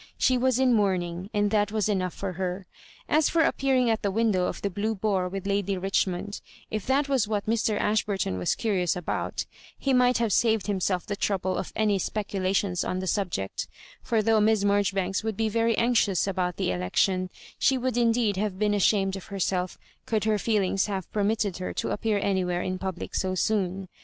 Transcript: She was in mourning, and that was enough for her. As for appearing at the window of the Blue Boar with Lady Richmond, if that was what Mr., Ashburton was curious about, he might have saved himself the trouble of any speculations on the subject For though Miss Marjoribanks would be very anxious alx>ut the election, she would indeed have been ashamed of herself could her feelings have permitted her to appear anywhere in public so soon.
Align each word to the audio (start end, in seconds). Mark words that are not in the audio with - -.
She 0.17 0.35
was 0.35 0.57
in 0.57 0.73
mourning, 0.73 1.29
and 1.31 1.51
that 1.51 1.71
was 1.71 1.87
enough 1.87 2.15
for 2.15 2.33
her. 2.33 2.65
As 3.07 3.29
for 3.29 3.43
appearing 3.43 3.87
at 3.87 4.01
the 4.01 4.09
window 4.09 4.47
of 4.47 4.59
the 4.63 4.71
Blue 4.71 4.95
Boar 4.95 5.29
with 5.29 5.45
Lady 5.45 5.77
Richmond, 5.77 6.41
if 6.71 6.87
that 6.87 7.07
was 7.07 7.27
what 7.27 7.45
Mr., 7.45 7.79
Ashburton 7.79 8.39
was 8.39 8.55
curious 8.55 8.95
about, 8.95 9.45
he 9.77 9.93
might 9.93 10.17
have 10.17 10.33
saved 10.33 10.65
himself 10.65 11.05
the 11.05 11.15
trouble 11.15 11.55
of 11.55 11.71
any 11.75 11.99
speculations 11.99 12.83
on 12.83 12.97
the 12.97 13.05
subject 13.05 13.67
For 14.01 14.23
though 14.23 14.41
Miss 14.41 14.63
Marjoribanks 14.63 15.23
would 15.23 15.37
be 15.37 15.49
very 15.49 15.77
anxious 15.77 16.23
alx>ut 16.25 16.55
the 16.55 16.71
election, 16.71 17.29
she 17.59 17.77
would 17.77 17.95
indeed 17.95 18.37
have 18.37 18.57
been 18.57 18.73
ashamed 18.73 19.15
of 19.15 19.25
herself 19.27 19.77
could 20.07 20.23
her 20.23 20.39
feelings 20.39 20.87
have 20.87 21.11
permitted 21.13 21.57
her 21.57 21.73
to 21.75 21.91
appear 21.91 22.17
anywhere 22.17 22.63
in 22.63 22.79
public 22.79 23.13
so 23.13 23.35
soon. 23.35 23.87